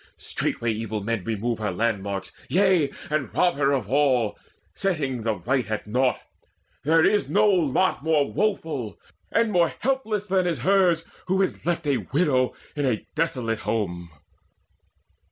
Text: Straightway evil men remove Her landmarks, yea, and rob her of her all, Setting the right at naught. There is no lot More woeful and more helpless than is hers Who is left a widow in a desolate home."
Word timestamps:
Straightway 0.17 0.71
evil 0.71 1.01
men 1.03 1.23
remove 1.25 1.59
Her 1.59 1.69
landmarks, 1.69 2.31
yea, 2.49 2.89
and 3.11 3.31
rob 3.35 3.53
her 3.57 3.71
of 3.71 3.85
her 3.85 3.91
all, 3.93 4.35
Setting 4.73 5.21
the 5.21 5.35
right 5.35 5.69
at 5.69 5.85
naught. 5.85 6.19
There 6.83 7.05
is 7.05 7.29
no 7.29 7.45
lot 7.47 8.03
More 8.03 8.33
woeful 8.33 8.97
and 9.31 9.51
more 9.51 9.71
helpless 9.81 10.25
than 10.25 10.47
is 10.47 10.61
hers 10.61 11.05
Who 11.27 11.43
is 11.43 11.67
left 11.67 11.85
a 11.85 11.97
widow 11.97 12.55
in 12.75 12.87
a 12.87 13.05
desolate 13.13 13.59
home." 13.59 14.09